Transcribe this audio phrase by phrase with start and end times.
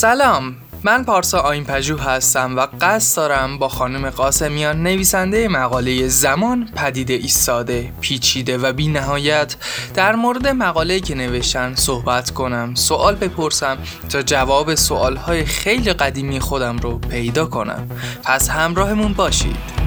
[0.00, 0.56] سلام.
[0.82, 7.14] من پارسا آین پژو هستم و قصد دارم با خانم قاسمیان نویسنده مقاله زمان پدیده
[7.14, 9.56] ایستاده پیچیده و بی نهایت
[9.94, 12.74] در مورد مقاله که نوشتن صحبت کنم.
[12.74, 13.78] سوال بپرسم
[14.08, 17.88] تا جواب سوالهای خیلی قدیمی خودم رو پیدا کنم.
[18.24, 19.77] پس همراهمون باشید.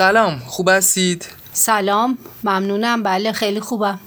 [0.00, 3.02] سلام خوب هستید؟ سلام ممنونم.
[3.02, 4.00] بله خیلی خوبم.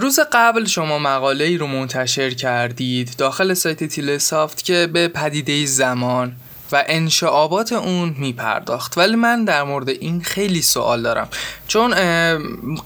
[0.00, 5.66] روز قبل شما مقاله ای رو منتشر کردید داخل سایت تیل سافت که به پدیده
[5.66, 6.32] زمان.
[6.72, 8.98] و انشعابات اون میپرداخت.
[8.98, 11.28] ولی من در مورد این خیلی سوال دارم.
[11.68, 11.94] چون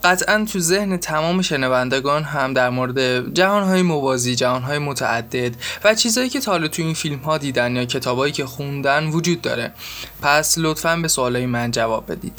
[0.05, 5.55] قطعا تو ذهن تمام شنوندگان هم در مورد جهانهای موازی جهانهای متعدد
[5.85, 9.73] و چیزهایی که تا تو این فیلم ها دیدن یا کتابایی که خوندن وجود داره.
[10.23, 12.39] پس لطفا به سوالای من جواب بدید.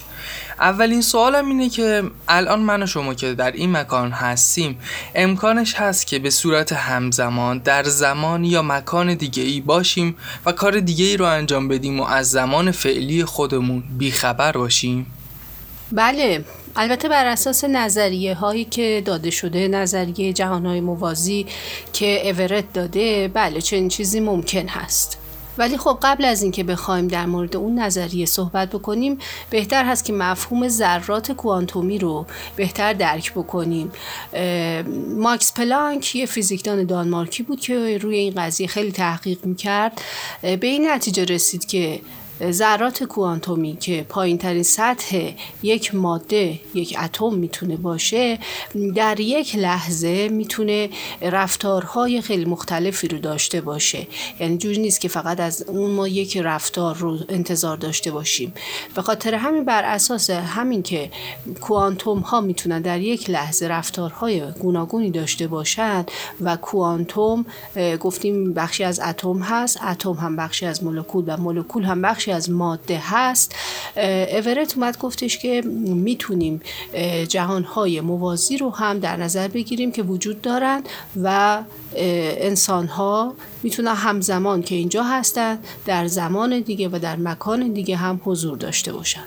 [0.60, 4.80] اولین سوالم اینه که الان من و شما که در این مکان هستیم
[5.16, 10.16] امکانش هست که به صورت همزمان در زمان یا مکان دیگه ای باشیم
[10.46, 15.06] و کار دیگه ای رو انجام بدیم و از زمان فعلی خودمون بیخبر باشیم؟
[15.92, 21.46] بله البته بر اساس نظریه هایی که داده شده نظریه جهان های موازی
[21.94, 25.18] که اورت داده بله چنین چیزی ممکن هست.
[25.60, 29.18] ولی خب قبل از اینکه بخوایم در مورد اون نظریه صحبت بکنیم
[29.50, 33.92] بهتر هست که مفهوم ذرات کوانتومی رو بهتر درک بکنیم.
[35.18, 40.02] ماکس پلانک یه فیزیکدان دانمارکی بود که روی این قضیه خیلی تحقیق می‌کرد.
[40.42, 42.02] به این نتیجه رسید که
[42.52, 45.32] ذرات کوانتومی که پایین ترین سطح
[45.64, 48.40] یک ماده یک اتم می‌تونه باشه
[48.96, 50.90] در یک لحظه می‌تونه
[51.22, 54.08] رفتارهای خیلی مختلفی رو داشته باشه.
[54.40, 58.54] یعنی جوری نیست که فقط از اون ما یک رفتار رو انتظار داشته باشیم.
[58.96, 61.12] به خاطر همین بر اساس همین که
[61.62, 66.12] کوانتوم ها می‌تونن در یک لحظه رفتارهای گوناگونی داشته باشند
[66.42, 67.46] و کوانتوم
[68.00, 72.50] گفتیم بخشی از اتم هست اتم هم بخشی از مولکول و مولکول هم بخشی از
[72.50, 73.56] ماده هست.
[74.34, 76.62] اورت اومد گفتش که می‌تونیم
[77.28, 80.84] جهانهای موازی رو هم در نظر بگیریم که وجود دارن
[81.24, 81.62] و
[81.96, 88.22] انسان ها می‌تونن همزمان که اینجا هستن در زمان دیگه و در مکان دیگه هم
[88.24, 89.24] حضور داشته باشن.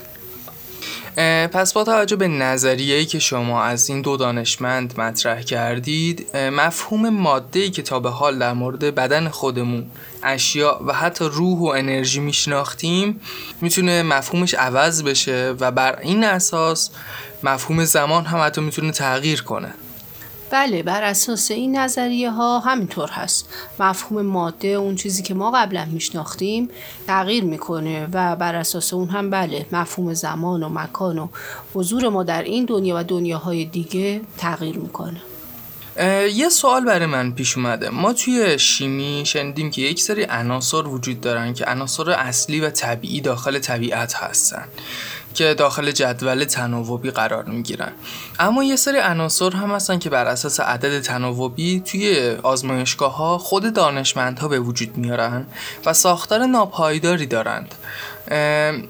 [1.52, 7.70] پس با توجه به نظریه‌ای که شما از این دو دانشمند مطرح کردید مفهوم ماده
[7.70, 9.90] که تا به حال در مورد بدن خودمون
[10.22, 13.20] اشیا و حتی روح و انرژی میشناختیم
[13.60, 16.90] می‌تونه مفهومش عوض بشه و بر این اساس
[17.42, 19.74] مفهوم زمان هم حتی می‌تونه تغییر کنه.
[20.52, 23.48] بله بر اساس این نظریه ها همینطور هست.
[23.80, 26.68] مفهوم ماده اون چیزی که ما قبلا میشناختیم
[27.06, 31.28] تغییر می‌کنه و بر اساس اون هم بله مفهوم زمان و مکان و
[31.74, 35.20] حضور ما در این دنیا و دنیاهای دیگه تغییر می‌کنه.
[36.34, 37.91] یه سوال برای من پیش اومده.
[37.91, 43.20] ما توی شیمی شنیدیم که یک سری عناصر وجود دارن که عناصر اصلی و طبیعی
[43.20, 44.64] داخل طبیعت هستن.
[45.34, 47.93] که داخل جدول تناوبی قرار می‌گیرن.
[48.38, 53.72] اما یه سری عناصر هم هستن که بر اساس عدد تناوبی توی آزمایشگاه ها خود
[53.72, 55.47] دانشمندها به وجود میارن
[55.87, 57.75] و ساختار ناپایداری دارند.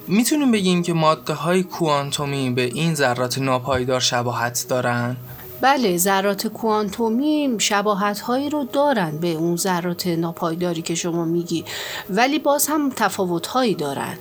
[0.08, 5.16] می‌تونیم بگیم که ماده های کوانتومی به این ذرات ناپایدار شباهت دارن؟
[5.62, 11.64] بله ذرات کوانتومی شباهت هایی رو دارن به اون ذرات ناپایداری که شما میگی
[12.10, 14.18] ولی باز هم تفاوت هایی دارن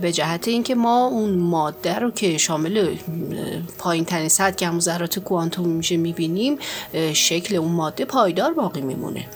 [0.00, 2.96] به جهت اینکه ما اون ماده رو که شامل
[3.78, 6.58] پایین ترین سطح که ذرات کوانتومی میشه می‌بینیم
[7.12, 9.26] شکل اون ماده پایدار باقی میمونه.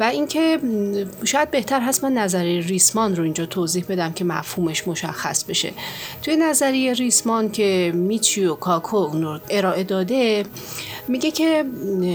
[0.00, 0.58] و اینکه
[1.24, 5.72] شاید بهتر هست من نظریه ریسمان رو اینجا توضیح بدم که مفهومش مشخص بشه.
[6.22, 10.44] توی نظریه ریسمان که میچیو کاکو ارائه داده
[11.10, 11.62] میگه که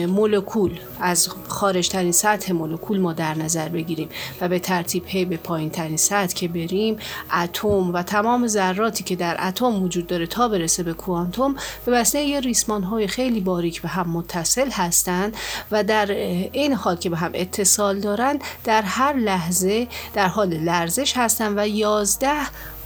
[0.10, 4.10] مولکول از خارج ترین سطح مولکول ما در نظر بگیریم
[4.42, 6.98] و به ترتیب هی به پایین ترین سطح که بریم
[7.34, 11.56] اتم و تمام ذراتی که در اتم وجود داره تا برسه به کوانتوم
[11.86, 15.36] به وسیله یه ریسمان های خیلی باریک به هم متصل هستند
[15.72, 16.12] و در
[16.52, 21.68] این حال که به هم اتصال دارن در هر لحظه در حال لرزش هستن و
[21.68, 22.42] یازده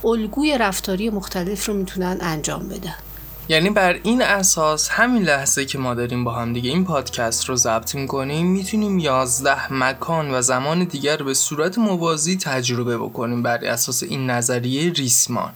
[0.05, 3.08] الگوی رفتاری مختلف رو می‌تونن انجام بدن.
[3.49, 7.55] یعنی بر این اساس همین لحظه که ما داریم با هم دیگه این پادکست رو
[7.55, 14.03] ضبط می‌کنیم می‌تونیم یازده مکان و زمان دیگر به صورت موازی تجربه بکنیم بر اساس
[14.03, 15.51] این نظریه ریسمان.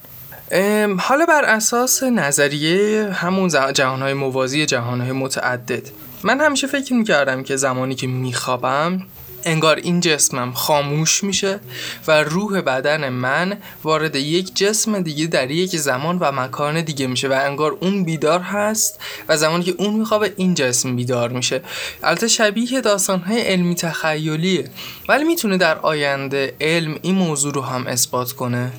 [0.99, 5.89] حالا بر اساس نظریه همون جهانهای موازی جهانهای متعدد.
[6.23, 9.01] من همیشه فکر می‌کردم که زمانی که میخوابم
[9.45, 11.59] انگار این جسمم خاموش میشه
[12.07, 17.27] و روح بدن من وارد یک جسم دیگه در یک زمان و مکان دیگه میشه
[17.27, 18.99] و انگار اون بیدار هست
[19.29, 21.61] و زمانی که اون میخوابه این جسم بیدار میشه.
[22.03, 24.69] البته شبیه داستانهای علمی تخیلیه
[25.09, 28.71] ولی می‌تونه در آینده علم این موضوع رو هم اثبات کنه.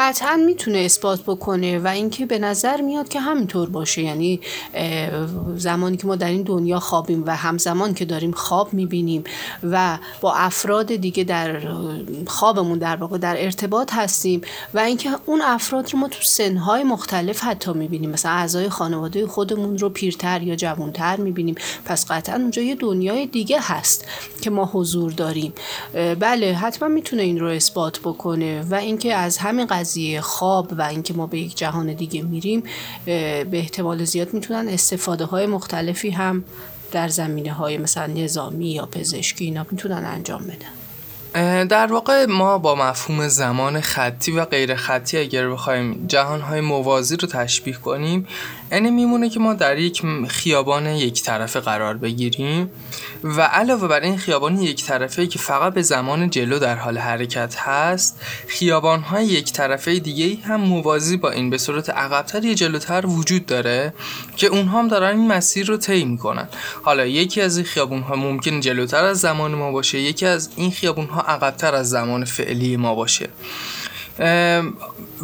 [0.00, 4.02] قطعا می‌تونه اثبات بکنه و اینکه به نظر میاد که همینطور باشه.
[4.02, 4.40] یعنی
[5.56, 9.24] زمانی که ما در این دنیا خوابیم و همزمان که داریم خواب می‌بینیم
[9.62, 11.60] و با افراد دیگه در
[12.26, 14.40] خوابمون در واقع در ارتباط هستیم
[14.74, 18.10] و اینکه اون افراد رو ما تو سنهای مختلف حتی می‌بینیم.
[18.10, 21.54] مثلا اعضای خانواده خودمون رو پیرتر یا جوانتر می‌بینیم.
[21.84, 24.04] پس قطعا اونجا یه دنیای دیگه هست
[24.40, 25.52] که ما حضور داریم.
[25.94, 29.89] بله حتما می‌تونه این رو اثبات بکنه و اینکه از همین قضیه
[30.22, 32.62] خواب و اینکه ما به یک جهان دیگه میریم
[33.04, 36.44] به احتمال زیاد می‌تونن استفاده های مختلفی هم
[36.92, 41.66] در زمینه های مثلا نظامی یا پزشکی اینا می‌تونن انجام بدن.
[41.66, 47.28] در واقع ما با مفهوم زمان خطی و غیر خطی اگر بخوایم جهانهای موازی رو
[47.28, 48.26] تشبیه کنیم
[48.72, 52.70] یعنی میمونه که ما در یک خیابان یک طرفه قرار بگیریم
[53.24, 57.56] و علاوه بر این خیابان یک طرفه که فقط به زمان جلو در حال حرکت
[57.58, 63.06] هست خیابان های یک طرفه دیگه هم موازی با این به صورت عقبتر یا جلوتر
[63.06, 63.94] وجود داره
[64.36, 66.48] که اونها هم دارن این مسیر رو طی می‌کنن.
[66.82, 70.70] حالا یکی از این خیابون ها ممکن جلوتر از زمان ما باشه یکی از این
[70.70, 73.28] خیابون ها عقبتر از زمان فعلی ما باشه.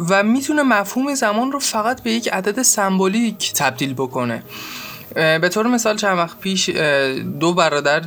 [0.09, 4.43] و می‌تونه مفهوم زمان رو فقط به یک عدد سمبولیک تبدیل بکنه.
[5.15, 6.69] به طور مثال چند وقت پیش
[7.39, 7.99] دو برادر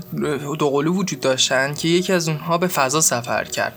[0.59, 3.73] دو قلو وجود داشتن که یکی از اونها به فضا سفر کرد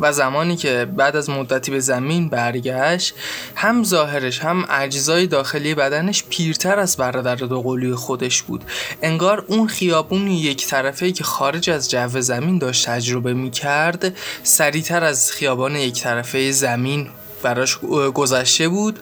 [0.00, 3.14] و زمانی که بعد از مدتی به زمین برگشت
[3.54, 8.64] هم ظاهرش هم اجزای داخلی بدنش پیرتر از برادر دو قلوی خودش بود.
[9.02, 15.04] انگار اون خیابون یک طرفه که خارج از جو زمین داشت تجربه می کرد سریعتر
[15.04, 17.08] از خیابان یک طرفه زمین
[17.42, 17.78] براش
[18.14, 18.98] گذشته بود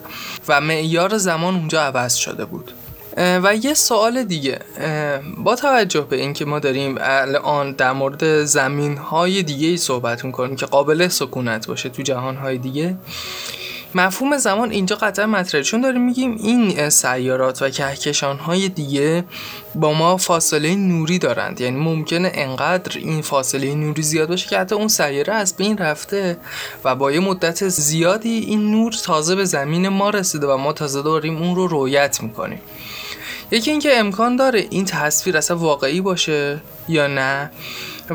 [0.47, 2.71] و معیار زمان اونجا عوض شده بود.
[3.17, 4.59] و یه سوال دیگه.
[5.37, 10.55] با توجه به اینکه ما داریم الان در مورد زمین های دیگه ای صحبت می‌کنیم
[10.55, 12.97] که قابل سکونت باشه تو جهان های دیگه
[13.95, 19.23] مفهوم زمان اینجا قطعا مطرحه چون داریم میگیم این سیارات و کهکشان های دیگه
[19.75, 21.61] با ما فاصله نوری دارند.
[21.61, 26.37] یعنی ممکنه انقدر این فاصله نوری زیاد باشه که حتی اون سیاره از بین رفته
[26.83, 31.01] و با یه مدت زیادی این نور تازه به زمین ما رسیده و ما تازه
[31.01, 32.59] داریم اون رو رویت می‌کنیم.
[33.51, 37.51] یکی اینکه امکان داره این تصویر اصلا واقعی باشه یا نه.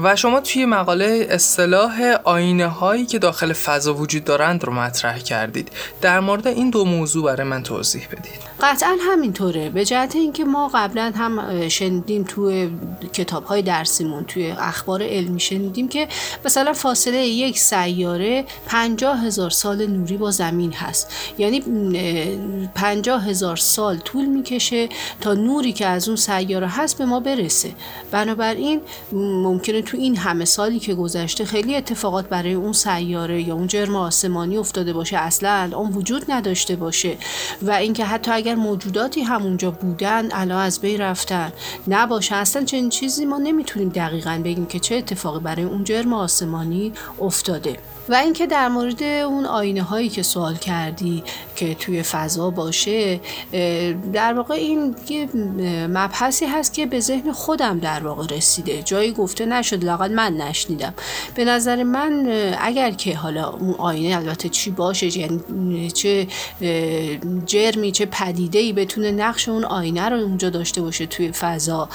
[0.02, 5.68] و شما توی مقاله اصطلاح آینه هایی که داخل فضا وجود دارند رو مطرح کردید.
[6.00, 8.46] در مورد این دو موضوع برای من توضیح بدید.
[8.60, 9.70] قطعا همینطوره.
[9.70, 12.70] به جهت اینکه ما قبلا هم شنیدیم توی
[13.12, 16.08] کتاب های درسیمون توی اخبار علمی شنیدیم که
[16.44, 21.12] مثلا فاصله یک سیاره پنجاه هزار سال نوری با زمین هست.
[21.38, 21.62] یعنی
[22.74, 24.88] پنجاه هزار سال طول می‌کشه
[25.20, 27.70] تا نوری که از اون سیاره هست به ما برسه.
[28.10, 28.80] بنابراین
[29.12, 33.96] ممکنه تو این همه سالی که گذشته خیلی اتفاقات برای اون سیاره یا اون جرم
[33.96, 37.16] آسمانی افتاده باشه اصلا اون وجود نداشته باشه
[37.62, 41.52] و اینکه حتی اگر موجوداتی همونجا بودن الان از بین رفتن
[41.88, 46.92] نباشه اصلا چنین چیزی ما نمی‌تونیم دقیقا بگیم که چه اتفاقی برای اون جرم آسمانی
[47.20, 47.76] افتاده.
[48.08, 51.24] و اینکه در مورد اون آینه هایی که سوال کردی
[51.56, 53.20] که توی فضا باشه
[54.12, 55.28] در واقع این یه
[55.86, 58.82] مبحثی هست که به ذهن خودم در واقع رسیده.
[58.82, 60.94] جایی گفته نشد لاقل من نشنیدم.
[61.34, 62.28] به نظر من
[62.60, 66.26] اگر که حالا اون آینه البته چی باشه یعنی چه
[67.46, 71.88] جرمی چه پدیده ای بتونه نقش اون آینه رو اونجا داشته باشه توی فضا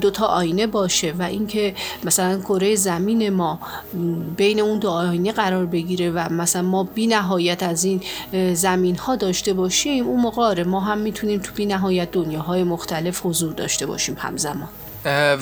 [0.00, 3.58] دوتا آینه باشه و اینکه مثلا کره زمین ما
[4.36, 8.00] بین اون دو آینه قرار بگیره و مثلا ما بی نهایت از این
[8.32, 8.65] زمین
[8.98, 13.52] ها داشته باشیم اون موقع آره، ما هم می‌تونیم تو بی نهایت دنیاهای مختلف حضور
[13.52, 14.68] داشته باشیم همزمان.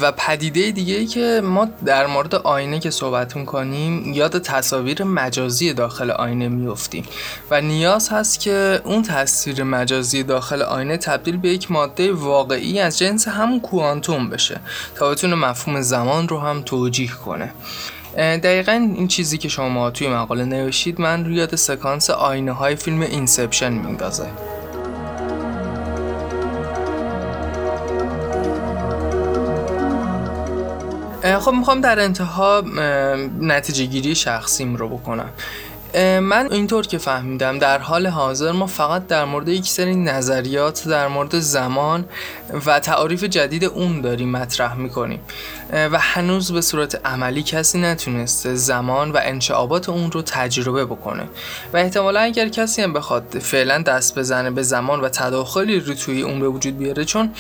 [0.01, 5.73] و پدیده دیگه ای که ما در مورد آینه که صحبت می‌کنیم یاد تصاویر مجازی
[5.73, 7.05] داخل آینه میفتیم
[7.51, 12.99] و نیاز هست که اون تصویر مجازی داخل آینه تبدیل به یک ماده واقعی از
[12.99, 14.61] جنس همون کوانتوم بشه
[14.95, 17.53] تا بتونه مفهوم زمان رو هم توجیه کنه.
[18.17, 23.01] دقیقا این چیزی که شما توی مقاله نوشتید من رو یاد سکانس آینه های فیلم
[23.01, 24.27] Inception میندازه
[31.39, 32.63] خب می‌خوام در انتها
[33.41, 35.31] نتیجه گیری شخصیم رو بکنم.
[36.03, 41.09] من اینطور که فهمیدم در حال حاضر ما فقط در مورد یک سری نظریات در
[41.09, 42.05] مورد زمان
[42.67, 45.21] و تعاریف جدید اون داریم مطرح می‌کنیم.
[45.73, 51.23] و هنوز به صورت عملی کسی نتونسته زمان و انشعابات اون رو تجربه بکنه.
[51.73, 56.23] و احتمالا اگر کسی هم بخواد فعلا دست بزنه به زمان و تداخلی رو توی
[56.23, 57.31] اون به وجود بیاره چون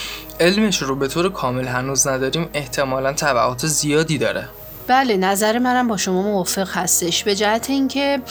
[0.41, 4.49] علمش رو به طور کامل هنوز نداریم احتمالا تبعات زیادی داره.
[4.87, 7.25] بله نظر منم با شما موافق هستش.
[7.25, 8.23] به جهت اینکه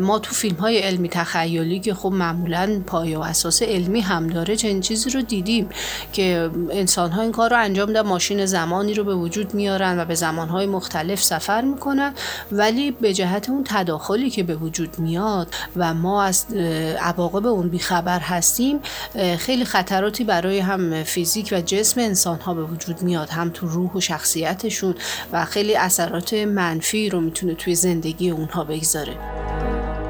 [0.00, 4.56] ما تو فیلم های علمی تخیلی که خب معمولا پایه و اساس علمی هم داره
[4.56, 5.68] چنین چیزی رو دیدیم
[6.12, 10.04] که انسان ها این کار رو انجام دادن ماشین زمانی رو به وجود میارن و
[10.04, 12.14] به زمان های مختلف سفر می‌کنن.
[12.52, 16.46] ولی به جهت اون تداخلی که به وجود میاد و ما از
[17.00, 18.80] عواقب اون بیخبر هستیم
[19.38, 23.92] خیلی خطراتی برای هم فیزیک و جسم انسان ها به وجود میاد هم تو روح
[23.92, 24.94] و شخصیتشون
[25.32, 29.16] و خیلی خیلی اثرات منفی رو می‌تونه توی زندگی اونها بگذاره.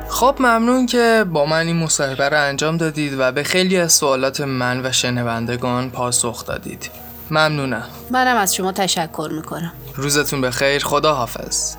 [0.08, 4.40] خب ممنون که با من این مصاحبه رو انجام دادید و به خیلی از سوالات
[4.40, 6.90] من و شنوندگان پاسخ دادید.
[7.30, 7.84] ممنونم.
[8.10, 9.72] منم از شما تشکر می‌کنم.
[9.94, 10.84] روزتون بخیر.
[10.84, 11.76] خدا حافظ